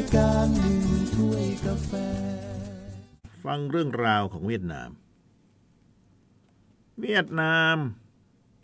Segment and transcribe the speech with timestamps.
[0.00, 0.80] ายการหนึ่ง
[1.14, 1.92] ถ้วยกาแฟ
[3.44, 4.90] ฟังเรื่องราวของเวียดนาม
[7.00, 7.76] เวียดนาม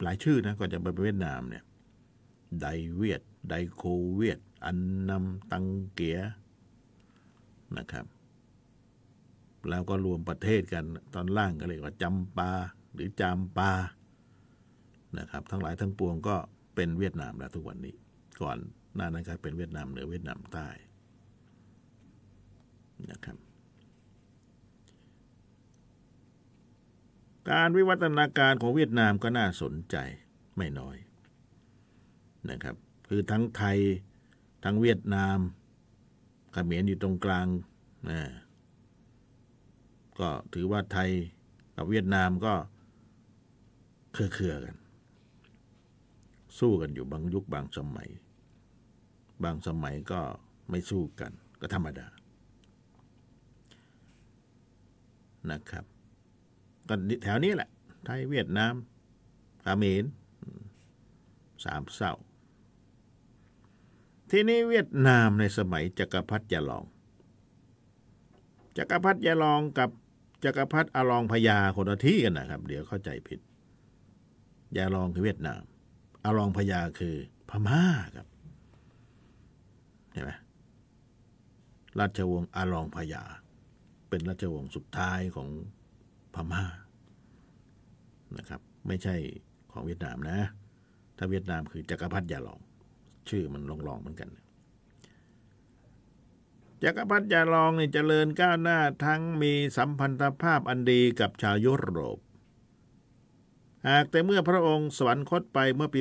[0.02, 1.64] หลายชื่อนะก่อนจะไปเวียดนามเนี่ย
[2.60, 3.82] ไดเวียด ไดโค
[4.14, 4.78] เวียด อัน
[5.10, 6.18] นำตังเกีย
[7.78, 8.06] นะครับ
[9.70, 10.84] แล้วก็รวมประเทศกัน
[11.14, 12.50] ตอนล่างก็เรียกว่าจำปา
[12.94, 13.72] หรือจามปา
[15.18, 16.36] นะครับ ทั้งหลายทั้งปวงก็
[16.74, 17.94] เป็นเวียดนามแล้วทุกวันนี้
[18.40, 18.58] ก่อน
[18.94, 20.68] หน้านั้นก็เป็นเวียดนามเหนือเวียดนามใต้
[23.10, 23.36] นะครับ
[27.50, 29.96] การวิวัฒนาการของเวียดนามก็น่าสนใจ
[30.56, 30.96] ไม่น้อย
[32.50, 32.76] นะครับ
[33.08, 33.78] คือทั้งไทย
[34.64, 35.38] ทั้งเวียดนาม
[36.52, 37.46] เขมรอยู่ตรงกลาง
[38.10, 38.20] นะ
[40.18, 41.10] ก็ถือว่าไทย
[41.76, 42.54] กับเวียดนามก็
[44.12, 44.76] เครือๆกัน
[46.58, 48.08] สู้กันอยู่บางยุคบางสมัย
[49.44, 50.20] บางสมัยก็
[50.70, 52.06] ไม่สู้กันก็ธรรมดา
[55.52, 55.84] นะครับ
[56.88, 57.68] ก็แถวนี้แหละ
[58.04, 58.74] ไทยเวียดนาม
[59.78, 60.04] เมร
[61.64, 62.12] สามเศร้า
[64.30, 66.84] ที่นี้เวียดนามในสมัยจักรพรรดิยาลอง
[68.78, 69.90] จักรพรรดิยาลองกับ
[70.44, 73.40] จักรพรรดิอาลองพญาคนละที่กันนะครับ เดี๋ยวเข้าใจผิด
[74.76, 75.62] ยาลองคือเวียดนาม
[76.24, 77.14] อาลองพญาคือ
[77.48, 77.82] พม่า
[78.16, 78.26] ครับ
[80.12, 80.30] เห็นไหม
[81.98, 83.22] ราชวงศ์อาลองพญา
[84.08, 85.48] เป็นราชวงศ์สุดท้ายของ
[86.34, 86.64] พม่า
[88.38, 89.16] นะครับ ไม่ใช่
[89.72, 90.38] ของเวียดนามนะ
[91.16, 92.60] ถ้าเวียดนามคือจักรพรรดิยาลอง
[93.28, 94.30] ชื่อมันลองๆเหมือนกัน
[96.84, 102.18] จักรพรรดิยาลองนี่เจริญก้าวหน้าทั้งมีสัมพันธภาพอันดีกับชาวยุโรป
[103.88, 106.00] หากแต่เมื่อพระองค์สวรรคตไปเมื่อปี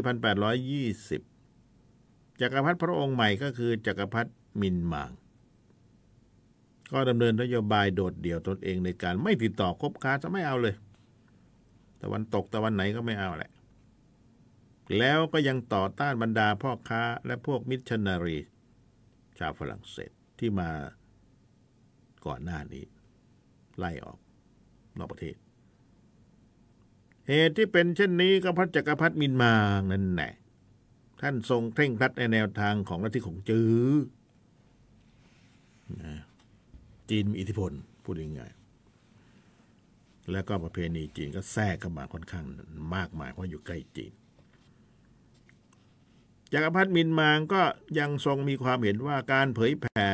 [1.60, 5.12] 1820 จักรพรรดิพระองค์ใหม่ก็คือจักรพรรดิมินมาง
[6.92, 10.76] ก็ดำเนินนโยบายโดดเดี่ยวตนเองในการไม่ติดต่อคบค้าจะไม่เอาเลย
[12.02, 13.52] ตะวันตกตะวันไหนก็ไม่เอาแหละ
[14.98, 18.38] แล้วก็ยังต่อต้านบรรดาพ่อค้าและพวกมิชชันนารี
[19.40, 20.70] ชาวฝรั่งเศสที่มา
[22.26, 22.86] ก่อนหน้านี้
[23.78, 24.20] ไล่ออก
[24.98, 25.36] นอกประเทศ
[27.28, 30.34] เหตุที่เป็นเช่นนี้ก็พระจักรพรรดิมินมางนั่นแหละ
[31.22, 33.94] ท่านทรงเคร่งครัดในแนวทางของลัทธิของจื้อ
[36.02, 36.16] นะ
[37.10, 37.72] จีนมีอิทธิพล
[38.04, 42.46] พูดง่ายๆแล้วก็ประเพณีจีนก็แทรกเข้ามาค่อนข้าง
[42.96, 44.14] มากมายเพราะอยู่ใกล้จีน
[46.54, 47.62] จักรพรรดิมินมางก็
[48.00, 50.06] ยังทรงมีความเห็นว่าการเผยแผ่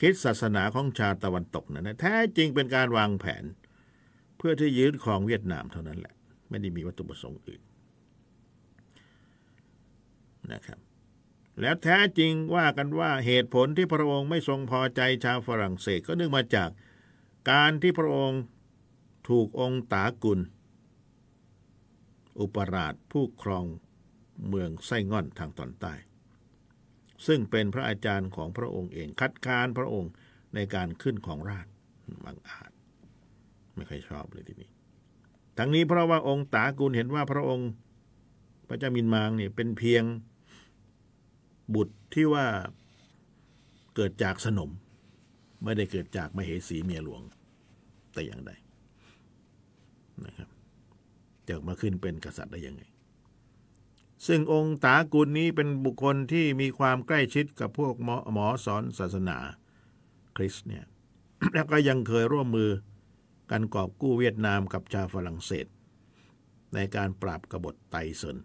[0.00, 3.44] คริสตศาสนาของชาวตะวันตกนั้นนะแท้จริงเป็นการวางแผน
[4.38, 6.14] เพื่อที่ยึดครองเวียดนามเท่านั้นแหละ
[6.48, 7.62] ไม่ได้มีวัตถุประสงค์อื่น
[10.52, 10.78] นะครับ
[11.60, 16.70] แล้วแท้จริงว่ากันว่าเหตุผลที่พระองค์ไม่ทรงพอใจชาวฝรั่งเศสก็เนื่องมาจาก
[17.50, 18.40] การที่พระองค์
[19.28, 20.40] ถูกองค์ตากุล
[22.40, 23.64] อุปราชผู้ครอง
[24.48, 25.94] เมืองไส้ง่อนทางตอนใต้
[27.26, 30.10] ซึ่งเป็นพระอาจารย์ของพระองค์เองคัดค้านพระองค์
[30.54, 31.66] ในการขึ้นของราช
[32.24, 32.70] บังอาจ
[33.74, 34.70] ไม่ค่อยชอบเลยทีนี้
[35.58, 37.70] ทั้งนี้เพราะว่าองค์ตากุลเห็นว่าพระองค์
[38.68, 40.04] พระเจ้ามินมางเนี่ยเป็นเพียง
[41.74, 42.46] บุตรที่ว่า
[43.96, 44.70] เกิดจากสนม
[45.64, 47.22] ไม่ได้เกิดจากมเหสีเมียหลวง
[48.12, 48.50] แต่อย่างใด
[50.24, 50.48] นะครับ
[51.48, 52.82] จะมาขึ้นเป็นกษัตริย์ได้ยังไง
[54.26, 59.38] ซึ่งองค์ตากุลนี้เป็นบุคคลที่มีความใกล้ชิดกับพวกหมอหมอสอนศาสนา
[60.36, 60.84] คริสต์เนี่ย
[61.52, 62.70] แล้วก็ยังเคยร่วมมือ
[63.50, 65.66] กันกอบกู้เวียดนามกับชาวฝรั่งเศส
[66.74, 68.38] ในการปราบกบฏไตเซิน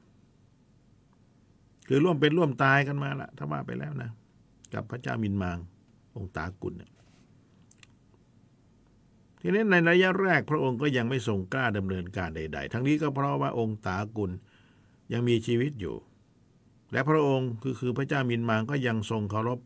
[1.88, 4.10] คือร่วมเป็นร่วมตายกันมาละถ้าว่าไปแล้วนะ
[4.74, 5.58] กับพระเจ้ามินมาง
[6.16, 6.92] องค์ตากุลเนี่ย
[9.42, 14.32] ทีนี้ในระยะแรกพระองค์ก็ยังไม่ทรงกล้าดำเนินการใด ๆ ทั้งนี้ก็เพราะว่าองค์ตากุล
[15.14, 15.96] ยังมีชีวิตอยู่
[16.92, 19.60] และพระองค์คือคือพระเจ้ามินมางก็ยังทรงเคารพ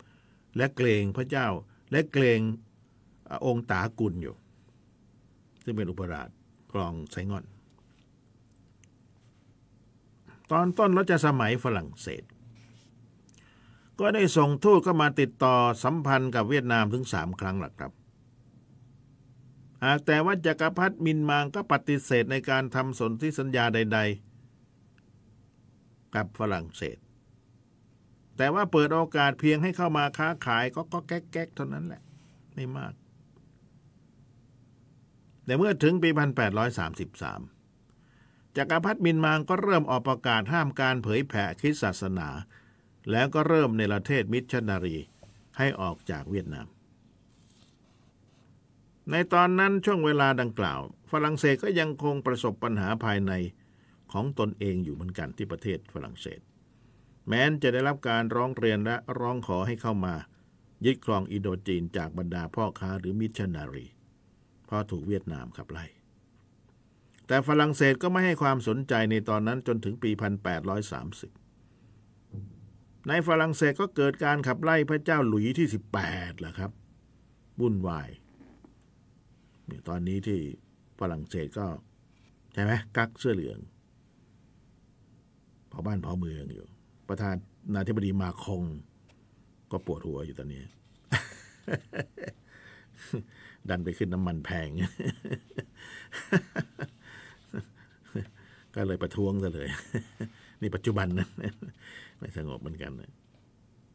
[0.58, 1.48] และเกรงพระเจ้า
[1.92, 2.42] และเกรง
[3.46, 4.36] องค์ตากุลอยู่
[5.64, 6.30] ซึ่งเป็นอุปราช
[6.72, 7.46] กรองไซงอน
[10.52, 12.24] ตอนต้นรัชสมัยฝรั่งเศส
[14.00, 17.92] ก็ได้ส่งทูตเข้ามาติดต่อสัมพันธ์กับเวียดนามถึงสามครั้งหลักครับ
[19.86, 24.00] หากแต่ว่าจักรพรรดิมินมางก็ปฏิเสธในการทำสนธิสัญญาใด
[25.28, 26.98] ๆ กับฝรั่งเศส
[28.38, 32.02] แต่ว่าเปิดโอกาสเพียงให้เข้ามาค้าขายก็ก็แก๊กๆเท่านั้นแหละ
[32.56, 32.94] ไม่มาก
[35.46, 37.57] แต่เมื่อถึงปี 1833
[38.58, 42.30] จักรพรรดิมินมางก็เริ่มออกประกาศห้ามการเผยแผ่คริสตศาสนา
[43.12, 44.98] แล้วก็เริ่มในประเทศมิชชันนารี
[45.58, 46.68] ให้ออกจากเวียดนาม
[49.12, 50.80] ในตอนนั้นช่วงเวลาดังกล่าว
[51.12, 53.32] ฝรั่งเศสก็ยังคงประสบปัญหาภายใน
[54.12, 56.40] ของตนเองอยู่เหมือนกันที่ประเทศฝรั่งเศส
[57.28, 60.16] แม้นจะได้รับการร้องเรียนและร้องขอให้เข้ามา
[60.86, 63.86] ยึดครองอินโดจีนจากบรรดาพ่อค้าหรือมิชชันนารี
[64.66, 65.97] เพราะถูกเวียดนามขับไล่
[67.28, 70.22] แต่ฝรั่งเศสก็ไม่ให้ความสนใจในตอนนั้นจนถึงปี 1830
[73.08, 75.68] ในฝรั่งเศสก็เกิดการขับไล่พระเจ้าหลุยที่
[76.04, 76.72] 18แหละครับ
[77.62, 78.10] วุ่นวาย
[79.70, 80.40] นี่ตอนนี้ที่
[81.00, 81.66] ฝรั่งเศสก็
[82.54, 83.60] ใช่ไหมกักเสื้อเหลือง
[85.70, 86.68] เผาบ้านเผาเมืองอยู่
[87.10, 87.36] ประธาน
[87.74, 88.64] นาธิบดีมาคง
[89.72, 90.62] ก็ปวดหัวอยู่ตอนนี้
[93.70, 94.70] ดันไปขึ้นน้ำมันแพง
[98.78, 99.70] ก็เลยประท้วงซะเลย
[100.62, 101.28] นี่ปัจจุบันนะ
[102.20, 103.12] ไม่สงบเหมือนกันนะ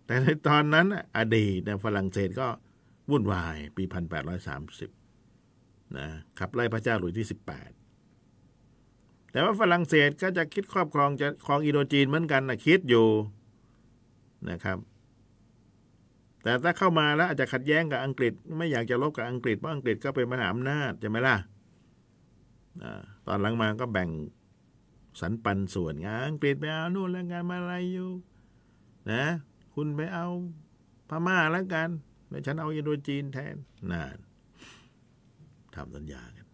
[0.06, 0.86] แต่ในตอนนั้น
[1.16, 2.46] อดีตฝรั่งเศสก็
[3.10, 3.84] วุ่นวาย ปี
[5.10, 6.08] 1830นะ
[6.38, 7.70] ขับไล่พระเจ้าหลุยที่18แปด
[9.32, 13.06] แต่ว่าฝรั่งเศสก็จะคิดครอบครองจะครองอินโดจีนเหมือนกันนะคิดอยู่
[14.50, 14.78] นะครับ
[16.42, 21.36] แต่ถ้าเข้ามาแล้วอาจจะขัดแย้งกับอังกฤษ ไม่อยากจะลบกับอังกฤษเพราะอังกฤษก็เป็นมหาอำนาจใช่ไหมล่ะ
[22.82, 24.08] อาตอนหลังมาก็แบ่ง
[25.20, 28.10] สรรปันส่วนงานอังกฤษไปเอานู่นแล้วกันมาอะไรอยู่
[29.10, 29.24] นะ
[29.74, 30.26] คุณไปเอา
[31.08, 31.88] พม่าแล้วกัน
[32.30, 33.56] แล้วฉันเอาอินโดจีนแทน
[33.90, 34.18] นาน
[35.74, 36.46] ทำสัญญากัน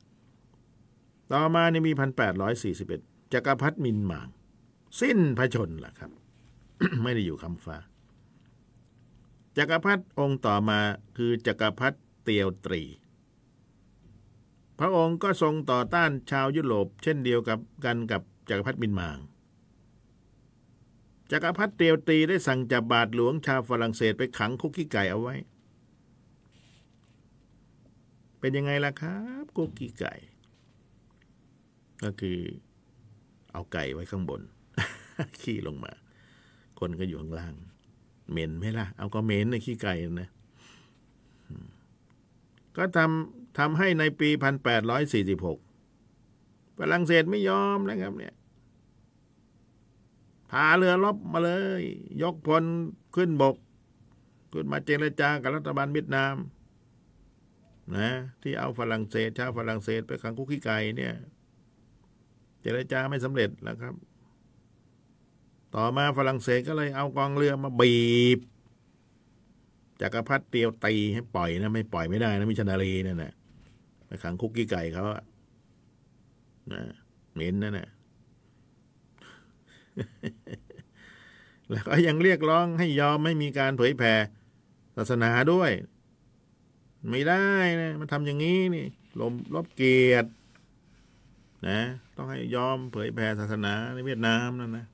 [1.32, 3.00] ต่อมานี่มีพันแปดร้อยสี่สิบเอ็ด
[3.32, 4.28] จักรพรรดิมินหมาง
[5.00, 6.10] สิ้นพระชนล่ะครับ
[7.02, 7.78] ไม่ได้อยู่คำฟ้า
[9.56, 10.80] จักรพรรดิองค์ต่อมา
[11.16, 12.82] คือจักรพรรดิเตียวตรี
[14.78, 19.18] พระองค์ก็ทรงต่อต้านชาวยุโรป เช่นเดียวกับกันกับ จักรพรรดิมินมาง
[21.30, 25.34] จักรพรรดิเตียวตีได้สั่งจับบาทหลวงชาวฝรั่งเศสไปขังคุกกี้ไก่เอาไว้
[28.40, 30.14] เป็นยังไงล่ะครับคุกกี้ไก่
[32.02, 32.38] ก็คือ
[33.52, 34.40] เอาไก่ไว้ข้างบน
[35.40, 35.92] ขี้ลงมา
[36.78, 37.54] คนก็อยู่ข้างล่าง
[38.30, 40.28] เหม็นไหมล่ะ เอาก็เหม็นในขี้ไก่นะ
[42.76, 45.58] ก็ทำทำให้ในปีพันแปดร้อยสี่สิบหก
[46.78, 48.34] ฝรั่งเศสไม่ยอมนะครับเนี่ย
[50.50, 51.82] พาเรือรบมาเลย
[52.22, 52.64] ยกพล
[53.16, 53.56] ขึ้นบก
[54.52, 56.34] ขึ้นมาเจรจากับรัฐบาลเวียดนาม
[57.96, 58.10] นะ
[58.42, 61.14] ที่เอาฝรั่งเศสชาวฝรั่งเศสไปขังคุกขี้ไก่เนี่ย
[62.60, 63.94] เจรจาไม่สำเร็จแล้วครับ
[65.74, 67.96] ต่อมาฝรั่งเศสก็เลยเอากองเรือมาบี
[68.36, 68.40] บ
[70.00, 73.32] จักรพรรดิเตียวตีให้ปล่อยนะไม่ปล่อยไม่ได้นะมิชนารีนั่นนะ
[74.06, 75.22] ไปขังคุกกี้ไก่เขาอะ
[76.72, 76.82] นะ
[77.32, 77.88] เหม็นนั่นนะ
[81.70, 84.14] แล้วก็ยังเรียกร้องให้ยอมไม่มีการเผยแผ่
[84.96, 85.70] ศาสนาด้วย
[87.10, 87.46] ไม่ได้
[87.80, 88.86] นะมาทำอย่างนี้นี่
[89.20, 90.28] ลมลบเกียรติ
[91.68, 91.80] นะ
[92.16, 94.86] ต้องให้ยอมเผยแผ่ศาสนาในเวียดนามนั่นนะ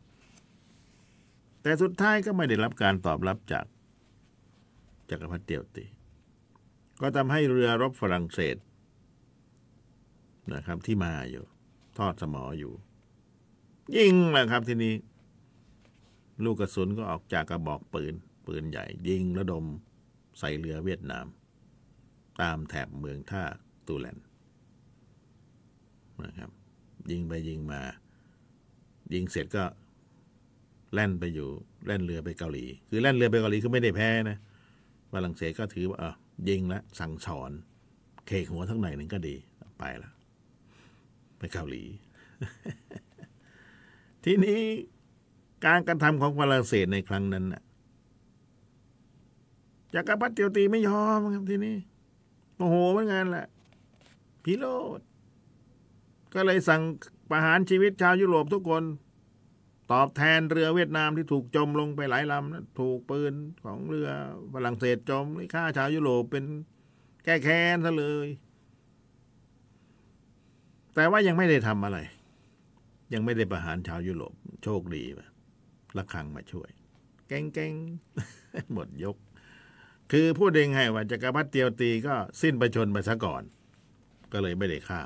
[1.63, 3.65] แต่สุดท้ายก็ไม่ได้รับการตอบรับจาก
[5.11, 5.85] จักรพรรดิเตียวตี
[7.01, 8.57] ก็ทำให้เรือรบฝรั่งเศส
[10.55, 11.45] นะครับที่มาอยู่
[11.99, 12.73] ทอดสมออยู่
[13.97, 14.95] ยิงแหละครับทีนี้
[16.45, 18.15] ลูกกระสุนก็ออกจากกระบอกปืน
[18.47, 19.65] ปืนใหญ่ ยิงระดม
[20.39, 21.27] ใส่เรือเวียดนาม
[22.41, 23.43] ตามแถบเมืองท่า
[23.87, 24.19] ตูแลน
[26.25, 26.51] นะครับ
[27.11, 27.81] ยิงไปยิงมา
[29.15, 29.65] ยิงเสร็จก็
[30.95, 31.49] แล่นไปอยู่
[31.87, 34.39] แล่นเรือไปเกาหลี คือแล่นเรือไปเกาหลีคือไม่ได้แพ้นะ
[35.13, 36.15] ฝรั่งเศสก็ถือว่าเออ
[36.49, 37.51] ยิงล้วสั่งสอน
[38.27, 39.37] เคหัวทั้งหนหนึ่งก็ดี
[39.79, 40.11] ไปละ
[41.39, 41.83] ไปเกาหลี
[44.25, 44.61] ทีนี้
[45.67, 47.63] การกระทำของฝรั่งเศสในครั้งนั้นน่ะ
[49.95, 51.77] จักรพรรดิเตียวตีไม่ยอมครับทีนี้
[52.59, 53.47] โอ้โหเหมือนกันแหละ
[54.45, 54.67] พิโร
[54.99, 55.01] ธ
[56.35, 56.83] ก็เลยสั่ง
[57.31, 58.85] ประหารชีวิตชาวยุโรปทุกคน
[59.93, 64.09] ตอบแทนเรือเวียดนามที่ถูกจมลงไปหลายลำนะถูกปืนของเรือ
[64.53, 66.45] ฝรั่งเศสจมนี่ฆ่าชาวยุโรปเป็น
[67.25, 68.29] แก้แค้นซะเลย
[70.95, 71.99] แต่ว่ายังไม่ได้ทำอะไร
[73.13, 75.21] ยังไม่ได้ประหารชาวยุโรปโชคดีไป
[75.97, 76.71] ระคังมาช่วย
[77.29, 79.17] เก่งๆหมดยก
[80.13, 83.43] คือพูดเองให้ว่าจักรพรรดิเตียวตีก็สิ้นประชนไปซะก่อน
[84.33, 85.01] ก็เลยไม่ได้ฆ่า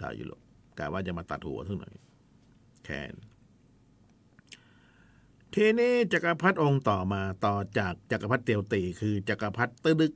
[0.00, 0.40] ชาวยุโรป
[0.78, 1.94] กะว่าจะมาตัดหัวทั้งหน่อย
[2.84, 3.14] แคน
[5.54, 10.12] ทีนี้จักรพรรดิองค์ต่อมาต่อจากจักรพรรดิเตียวตีคือจักรพรรดิตื้อดึก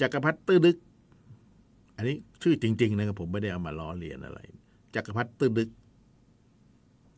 [0.00, 0.76] จักรพรรดิตื้อดึก
[1.96, 4.40] อันนี้ชื่อจริง ๆ นะครับผมไม่ได้เอามาล้อเลียนอะไร
[4.94, 5.70] จักรพรรดิตื้อดึก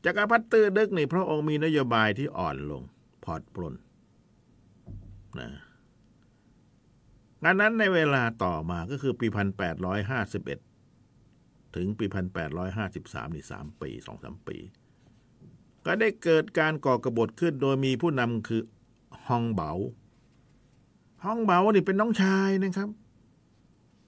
[0.04, 2.82] จักรพรรดิตื้อดึกนี่พระองค์มีนโยบายที่อ่อนลง
[3.24, 3.74] ผ่อนปลน
[5.38, 5.48] นะ
[7.42, 9.26] งานนั้นในเวลาต่อมาก็คือปี
[10.96, 12.06] 1851 ถึงปี
[12.70, 14.56] 1853นี่3ปี2-3ปี
[15.86, 18.62] ก็ได้เกิดการก่อกบฏขึ้นโดยมีผู้นำคือ
[19.28, 19.72] ฮองเบา
[21.24, 22.88] ฮองเบานี่เป็นน้องชายนะครับ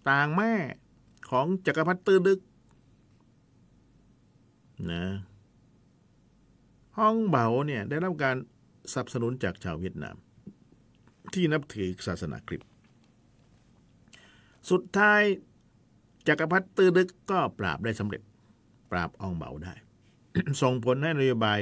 [0.09, 0.53] ต่างแม่
[1.31, 2.41] ของจักรพรรดิตื้อดึก
[4.91, 5.05] นะ
[6.99, 8.37] ฮองเบาเนี่ย ได้รับการ
[8.93, 10.17] สนับสนุนจากชาวเวียดนาม
[11.33, 12.69] ที่นับถือศาสนาคริสต์
[14.71, 15.23] สุดท้าย
[16.29, 18.23] จักรพรรดิตื้อดึกก็ปราบได้สำเร็จ
[18.91, 19.75] ปราบอองเบาได้
[20.63, 21.61] ส่งผลให้นโยบาย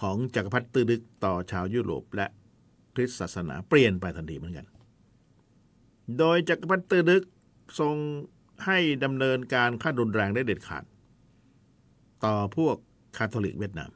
[0.00, 2.26] ของจักรพรรดิตื้อดึกต่อชาวยุโรปและ
[2.94, 4.66] คริสตศาสนาเปลี่ยนไปทันทีเหมือนกัน
[6.18, 7.24] โดยจักรพรรดิตื้อดึก
[7.80, 7.96] ทรง
[8.66, 10.84] ให้ดำเนินการขั้นรุนแรงได้เด็ดขาด
[12.24, 12.76] ต่อพวก
[13.16, 13.90] คาทอลิกเวียดนาม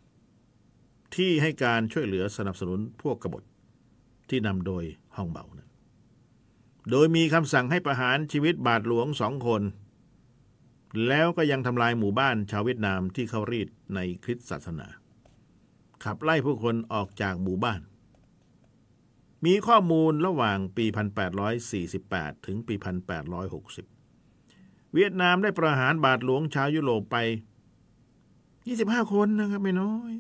[1.15, 3.43] ที่ให้การช่วยเหลือสนับสนุนพวกกบฏ
[4.29, 4.85] ที่นำโดย
[5.17, 5.71] ฮ่องเบานั้น
[6.91, 9.63] โดยมีคำสั่งให้ประหารชีวิตบาทหลวงสองคน
[11.09, 14.89] แล้วก็ยังทำลายหมู่บ้านชาวเวียดนามที่เขารีดในคริสตศาสนา
[16.05, 17.81] ขับไล่ผู้คนออกจากหมู่บ้าน
[19.45, 20.85] มีข้อมูลระหว่างปี
[21.67, 22.75] 1848 ถึงปี
[23.65, 27.17] 1860 เวียดนามได้ประหารบาทหลวงชาวยุโรปไป
[27.97, 30.13] 25 คนนะครับไม่น้อย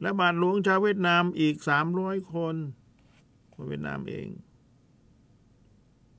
[0.00, 1.54] และบาทหลวงชาวเวียดนามอีก
[1.94, 2.54] 300 คน
[3.54, 4.28] คนเวียดนามเอง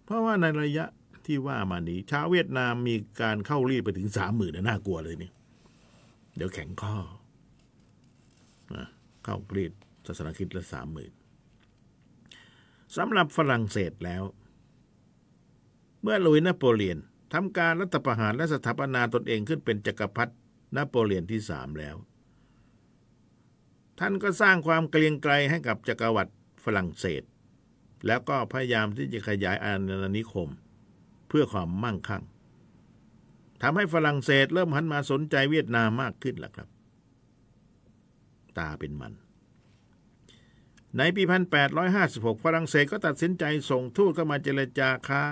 [0.03, 0.85] เพราะว่าในระยะ
[1.25, 5.31] ที่ว่ามานี้ ชาวเวียดนามมีการเข้ารีดไปถึงสามหมื่นน่ากลัวเลยนี่
[6.35, 6.95] เดี๋ยวแข็งข้อ
[9.23, 9.71] เข้ารีด
[10.07, 11.11] ศาสนาคริสต์ละสามหมื่น
[12.95, 14.23] สำหรับฝรั่งเศสแล้ว
[16.01, 16.97] เมื่อลุยนโปเลียน
[17.33, 20.33] ทำการรัฐประหารและสถาปนาตนเองขึ้นเป็นจักรพรรดิ
[20.75, 21.95] นโปเลียนที่สามแล้ว
[23.99, 26.33] ท่านก็สร้างความเกรียงไกรให้กับจักรวรรดิ
[26.63, 27.23] ฝรั่งเศส
[28.05, 30.49] แล้วก็พยายามที่จะขยายอาณานิคม
[31.27, 32.23] เพื่อความมั่งคั่ง
[33.61, 36.69] ทำให้ฝรั่งเศสเริ่มหันมาสนใจเวียดนามมากขึ้นแล้วครับ
[38.57, 39.13] ตาเป็นมัน
[40.97, 41.23] ในปี
[41.83, 45.23] 1856 ฝรั่งเศสก็ตัดสินใจส่งทูตเข้ามาเจรจาค้า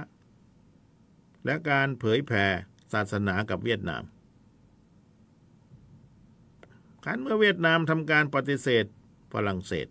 [1.46, 2.46] และการเผยแผ่
[2.93, 4.03] ศาสนากับเวียดนาม
[7.05, 8.86] ขันเมื่อเวียดนามทำการปฏิเสธ
[9.34, 9.88] ฝรั่งเศส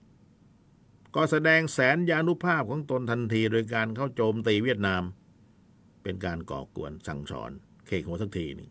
[1.14, 5.02] ก็แสดงแสนยานุภาพของตนทันทีโดยการเข้าโจมตีเวียดนาม
[6.02, 7.50] เป็นการก่อกวนสั่งสอน
[7.86, 8.70] เคกหัวสักทีหนึ่ง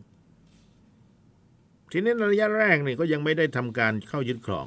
[1.90, 4.66] ทีนี้ระยะแรกนี่ก็ยังไม่ได้ทำการเข้ายึดครอง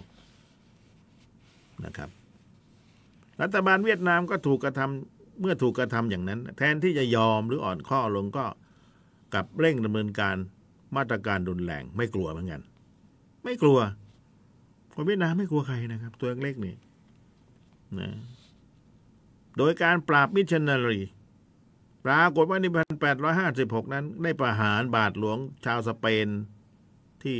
[1.85, 2.09] นะครับ
[3.41, 8.45] รัฐบาลเวียดนามก็ถูกกระทำเมื่อถูกกระทำอย่างนั้น แทนที่จะยอมหรืออ่อนข้อลงก็
[9.33, 10.35] กลับเร่งดำเนินการ
[10.95, 12.61] มาตรการรุนแรงไม่กลัวเหมือนกัน
[13.43, 13.79] ไม่กลัว
[14.93, 16.75] คนเวียดนามไม่กลัวใครนะครับ ตัวเล็กนี่
[17.99, 18.09] นะ
[19.57, 20.99] โดยการปราบมิชชันนารี
[22.05, 22.65] ปรากฏว่าใน
[23.29, 26.27] 1856นั้น ได้ประหารบาทหลวงชาวสเปน
[27.23, 27.39] ที่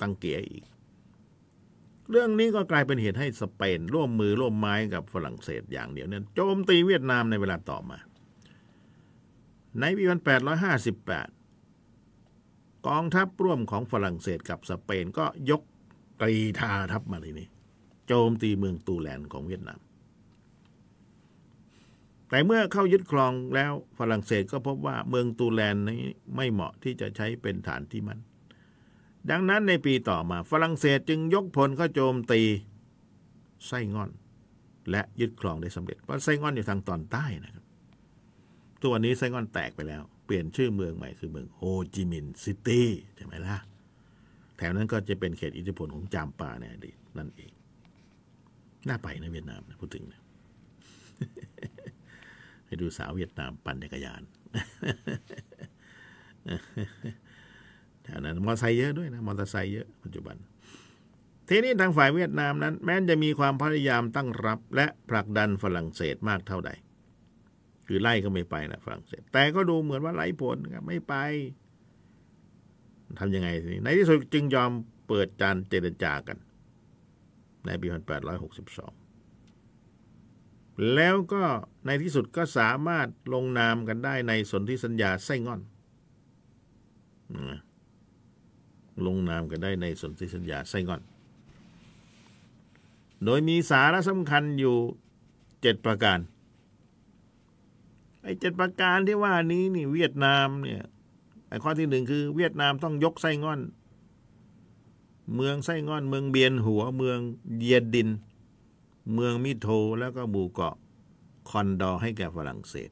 [0.00, 0.64] ตังเกียอีก
[2.10, 7.98] เรื่องนี้ก็กลายเป็นเหตุให้สเปน ร่วมมือร่วมไม้กับฝรั่งเศสอย่างเดียวเนี่ยโจมตีเวียดนามในเวลาต่อมา
[9.80, 10.04] ในปี
[11.70, 15.62] 1858 กองทัพร่วมของฝรั่งเศสกับสเปนก็ยก
[16.20, 17.48] กรีธาทัพมาทีนี้
[18.06, 19.80] โจมตีเมืองตูแลนของเวียดนาม
[22.30, 26.02] แต่เมื่อเข้ายึดครองแล้วฝรั่งเศสก็พบว่าเมืองตูแลนนี้
[26.36, 28.20] ไม่เหมาะที่จะใช้เป็นฐานที่มั่น
[29.30, 32.40] ดังนั้นในปีต่อมาฝรั่งเศสจึงยกพลเข้าโจมตี
[33.66, 34.10] ไส้งอน
[34.90, 37.64] และยึดครองได้สำเร็จเพราะไส้งอนอยู่ทางตอนใต้นะครับ
[38.84, 41.60] ตัวนี้ไส้งอนแตกไปแล้ว เปลี่ยนชื่อเมืองใหม่คือเมืองโฮ
[41.94, 43.58] จิมินห์ซิตี้ใช่ไหมล่ะ
[44.56, 47.52] แถวนั้นก็จะเป็นเขตอิทธิพลของจามปาในอดีตนั่นเอง
[48.88, 50.20] น่าไปนะเวียดนามนะพูดถึงนะ
[52.66, 54.22] ให้ดูสาวเวียดนามปั่นจักรยาน
[58.20, 60.36] นั้นมอเตอร์ไซค์เยอะด้วยนะมอเตอร์ไซค์เยอะปัจจุบัน
[61.48, 66.70] ทีนี้ทางฝ่ายเวียดนามนั้น แม้จะมีความพยายามตั้งรับ และผลักดันฝรั่งเศสมากเท่าใด
[67.86, 71.14] คือไล่ก็ไม่ไปนะฝรั่งเศส แต่ก็ดูเหมือนว่าไร้ผลครับไม่ไป
[73.18, 74.70] ทำยังไงทีนี้ในที่สุดจึงยอม
[75.08, 76.38] เปิดจานเจรจากัน
[77.66, 77.94] ในปี 1862
[80.94, 81.44] แล้วก็
[81.86, 85.60] ในที่สุดก็สามารถลงนามกันได้ในสนธิสัญญาไส้งอน
[87.50, 87.60] นะ
[89.04, 91.02] ลงนามกันได้ในสนธิสัญญาไส้งอน
[93.24, 94.76] โดยมีสาระสำคัญอยู่
[95.62, 96.18] เจ็ดประการ
[98.22, 100.86] ไอ้เจ็ดประการที่ว่านี้นี่เวียดนามเนี่ย
[101.48, 103.60] ไอ้ข้อที่หนึ่งคือ เวียดนามต้องยกไส้งอน
[105.34, 107.18] เมืองไส้งอน เมืองเบียนหัว เมือง
[107.58, 108.08] เยียดิน
[109.14, 109.68] เมืองมิโท
[110.00, 110.74] แล้วก็หมู่เกาะ
[111.50, 112.90] คอนดอให้แก่ฝรั่งเศส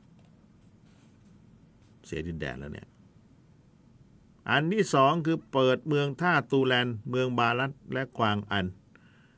[2.07, 2.89] เสียดินแดนแล้วเนี่ย
[4.51, 8.67] อันที่สองคือเปิดเมืองท่าตูแลน เมืองบาลัดและกวางอัน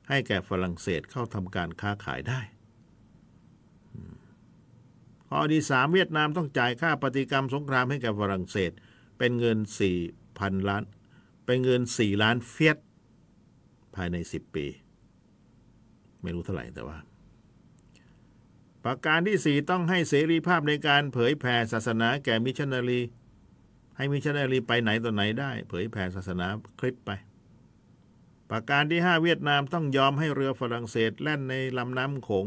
[0.09, 2.41] ให้แก่ฝรั่งเศสเข้าทำการค้าขายได้
[5.29, 8.73] ข้อที่สามเวียดนามต้องจ่ายค่าปฏิกรรมสงครามให้แก่ฝรั่งเศส
[9.19, 9.99] เป็นเงินสี่
[10.39, 10.85] พันล้าน
[11.47, 12.79] เป็นเงินสี่ล้านเฟียส
[13.95, 14.67] ภายในสิบปี
[16.23, 16.99] ไม่รู้เท่าไหร่แต่ว่า
[18.85, 23.01] ประการที่สี่ต้องให้เสรีภาพในการเผยแผ่ศาสนาแก่มิชชันนารี
[23.97, 26.47] ให้มิชันนารีไปไหนต่อไหนได้ เผยแผ่ศาสนา
[26.81, 27.11] คริสต์ไป
[28.51, 32.47] ประการที่ห้าเวียดนามต้องยอมให้เรือฝรั่งเศสแล่นในลำน้ำโขง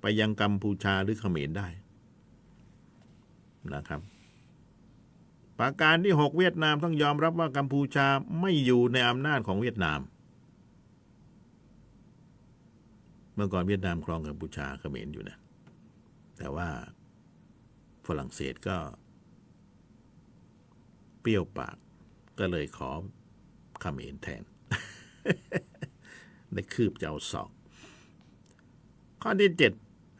[0.00, 1.68] ไปยังกัมพูชาหรือเขมรได้
[3.74, 4.00] นะครับ
[5.58, 8.06] ประการที่ 6 เวียดนามต้องยอมรับว่ากัมพูชา
[8.40, 10.00] ไม่อยู่ในอำนาจของเวียดนาม
[13.34, 15.38] เมื่อก่อนเวียดนามครองกัมพูชาเขมรอยู่นะ
[16.38, 16.68] แต่ว่า
[18.06, 18.76] ฝรั่งเศสก็
[21.26, 21.76] ปรี้ยวปาก
[22.38, 22.90] ก็เลยขอ
[23.82, 24.42] ขมรแทน
[26.52, 27.50] ได้คืบจะเอาศอก
[29.22, 29.72] ข้อที่เจ็ด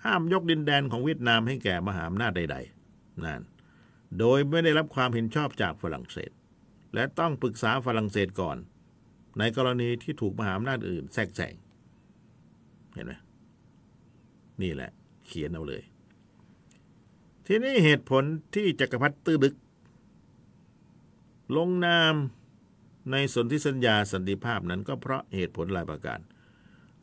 [0.04, 2.56] ห้ามยกดินแดนของเวียดนามให้แก่มหาอำนาจใด
[2.90, 3.42] ๆ นั่น
[4.18, 6.30] โดยไม่ได้รับความเห็นชอบจากฝรั่งเศส
[6.94, 8.56] และต้องปรึกษาฝรั่งเศสก่อน
[9.38, 11.54] ในกรณีที่ถูกมหาอำนาจอื่นแทรกแซง
[12.94, 13.12] เห็นไหม
[14.62, 14.90] นี่แหละ
[15.26, 15.82] เขียนเอาเลย
[17.46, 19.54] ทีนี้เหตุผลที่จักรพรรดิตื้อดึก
[21.56, 22.14] ลงนาม
[23.10, 26.20] ในสนธิสัญญาสันติภาพนั้นก็เพราะเหตุผลหลายประการ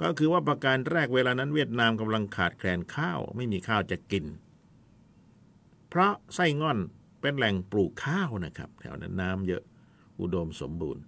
[0.01, 4.25] ก็คือว่าประการแรกเวลานั้นเวียดนามกำลังขาดแคลนข้าว ไม่มีข้าวจะกิน
[5.89, 6.79] เพราะไส้ง่อน
[7.21, 9.63] เป็นแหล่งปลูกข้าวนะครับ แถวนั้นน้ำเยอะ
[10.19, 11.03] อุดมสมบูรณ์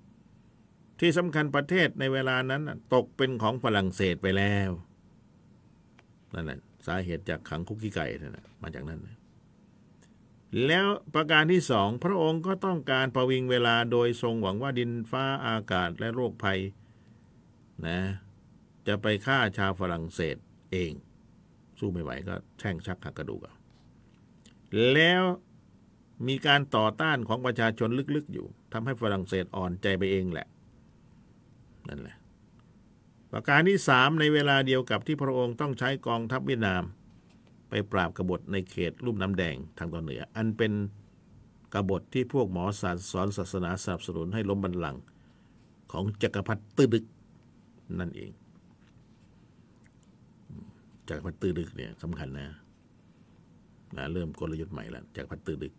[1.00, 2.62] ที่สำคัญประเทศในเวลานั้น
[2.94, 4.70] ตกเป็นของฝรั่งเศสไปแล้ว
[6.34, 9.18] นั่นแหละสาเหตุจากขังคุกกี้ไก่นั่นแหละมาจากนั้นนะ
[10.66, 16.60] แล้วประการที่สองพระองค์ก็ต้องการประวิงเวลาโดยทรงหวังว่าดินฟ้าอากาศและโรคภัย
[17.88, 18.00] นะ
[18.88, 20.38] จะไปฆ่าชาวฝรั่งเศส
[20.72, 20.92] เอง
[21.80, 23.56] สู้ไม่ไหวก็แช่งชักหักกระดูกเอา
[24.94, 25.24] แล้ว
[26.28, 30.48] มีการต่อต้านของประชาชนลึกๆอยู่ทำให้ฝรั่งเศสอ่อนใจไปเองแหละ
[31.90, 32.18] นั่นแหละ
[33.32, 36.84] ประการที่สามในเวลาเดียวกับที่พระองค์ต้องใช้กองทัพเวียดนาม
[37.70, 40.72] ไปปราบกบฏในเขตลุ่มน้ำแดงทางตอนเหนือ อันเป็น
[41.74, 45.02] กบฏที่พวกหมอศาสตร์สอนศาสนาสนับสนุนให้ล้มบัลลังก์
[45.92, 47.06] ของจักรพรรดิตื้อดึก
[48.00, 48.32] นั่นเอง
[51.10, 52.48] จักรพรรดิตื้อดึกเนี่ยสำคัญนะ
[53.96, 55.74] นะ เริ่มกลยุทธ์ใหม่แล้วจักรพรรดิตื้อดึก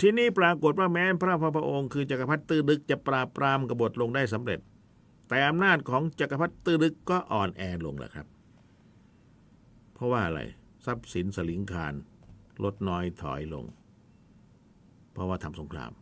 [0.00, 4.60] ที่นี่ปรากฏว่าแม้พระพระองค์คือจักรพรรดิตื้อดึกจะปราบปรามกบฏลงได้สำเร็จ
[5.28, 8.26] แต่อำนาจของจักรพรรดิตื้อดึกก็อ่อนแอลงแหละครับ
[10.00, 10.40] ราะว่าอะไร
[10.84, 11.94] ทรัพย์สินสลิงคาร
[12.64, 13.64] ลดน้อยถอยลง
[15.12, 15.92] เพราะว่าทำสงคราม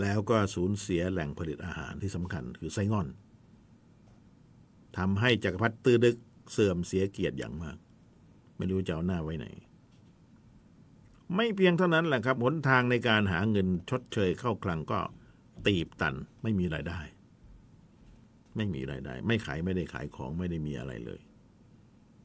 [0.00, 3.08] แล้วก็สูญเสียแหล่งผลิตอาหารที่สำคัญคือไส้ง่อน
[4.98, 6.16] ทำให้จักรพรรดิตื้อดึก
[6.52, 7.76] เสื่อมเสียเกียรติอย่างมาก
[8.56, 9.46] ไม่รู้จะเอาหน้าไว้ไหน
[11.34, 15.00] ไม่เพียงเท่านั้นแหละครับหนทางในการหาเงินชดเชยเข้าคลังก็
[15.66, 17.00] ตีบตันไม่มีรายได้
[18.56, 21.20] ไม่มีรายได้ ไม่ขายไม่ได้ขายของไม่ได้มีอะไรเลย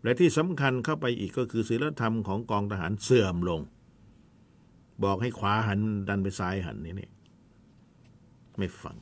[0.04, 3.62] และที่สำคัญเข้าไปอีกก็คือศีลธรรมของกองทหารเสื่อมลง
[5.04, 7.10] บอกให้ขวาหันดันไปซ้ายหันนี่นี่
[8.58, 8.98] ไม่ฟัง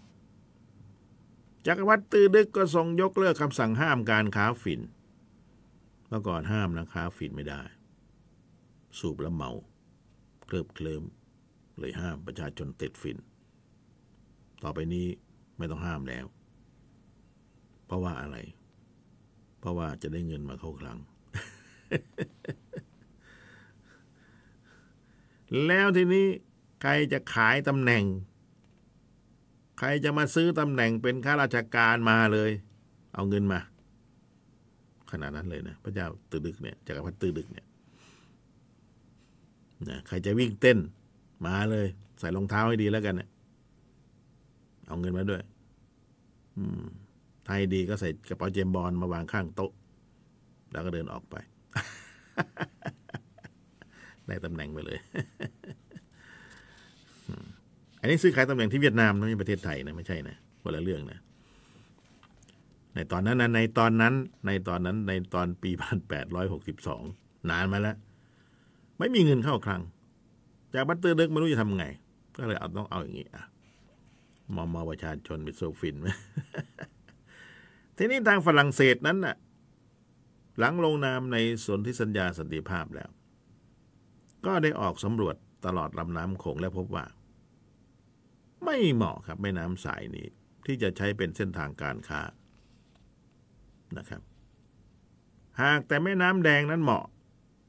[1.65, 4.81] จักรวรรดิตือดึกก็ทรงยกเลิกคำสั่งห้ามการค้าฝิ่น
[6.07, 7.61] เมื่อก่อนห้ามนะค้าฝิ่นไม่ได้
[8.99, 9.51] สูบแล้วเมา
[10.45, 11.03] เคลิบเคลิม
[11.77, 13.17] เลยห้ามประชาชนติดฝิ่น
[14.63, 15.07] ต่อไปนี้
[15.57, 16.25] ไม่ต้องห้ามแล้ว
[17.85, 18.37] เพราะว่าอะไร
[19.67, 20.97] ราะว่าจะได้เงินมาเข้าคลัง
[25.67, 26.27] แล้วทีนี้
[26.81, 28.03] ใครจะขายตำแหน่ง
[29.79, 32.51] ใครจะมาซื้อตำแหน่งเป็นข้าราชการมาเลย
[33.15, 33.59] เอาเงินมา
[35.11, 37.65] ขนาดนั้นเลยนะพระเจ้าตือดึกเนี่ยจักรพรรดิตือดึกเนี่ย
[39.89, 40.77] นะใครจะวิ่งเต้น
[41.45, 41.87] มาเลย
[42.19, 43.29] ใส่รองเท้าให้ดีแล้วกันเนี่ย
[44.87, 45.41] เอาเงินมาด้วย
[46.57, 46.83] อืม
[47.47, 49.71] ไทยดีก็ใส่กระเป๋าเจมบอลมาวางข้างโต๊ะ
[50.71, 51.35] แล้วก็เดินออกไป
[54.27, 54.99] ได้ตำแหน่งไปเลย
[57.99, 61.19] อันนี้ซื้อขายตำแหน่งที่เวียดนามนะไม่ใช่ประเทศไทยนะไม่ใช่นะคนละเรื่องนะ
[62.93, 64.13] ในตอนนั้นนะในตอนนั้น
[64.45, 67.03] ในตอนนั้นในตอนปีพันแปดร้อยหกสิบสอง
[67.49, 67.97] นานมาแล้ว
[68.97, 69.81] ไม่มีเงินเข้าคลัง
[70.73, 71.85] จากบัตเตอร์เด็กไม่รู้จะทำไง
[72.35, 73.43] ก็เลยเอาต้องเอาอย่างนี้อะ
[74.55, 76.07] มอมมอประชาชนเป็นโซฟินไหม
[77.97, 79.35] ทีนี้ทางฝรั่งเศสนั้นน่ะ
[80.59, 83.09] หลังลงนามในสนธิสัญญาสันติภาพแล้ว
[84.45, 87.05] ก็ได้ออกสำรวจตลอดลำน้ำโขงและพบว่า
[88.63, 90.27] ไม่เหมาะครับแม่น้ำสายนี้
[90.65, 92.21] ที่จะใช้เป็นเส้นทางการค้า
[93.97, 94.21] นะครับ
[95.61, 97.05] หากแต่แม่น้ำแดงนั้นเหมาะ